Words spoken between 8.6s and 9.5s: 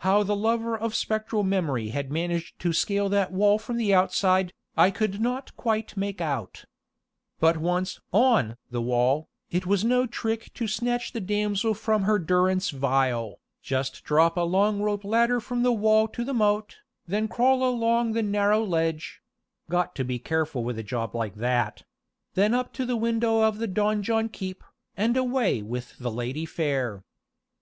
the wall,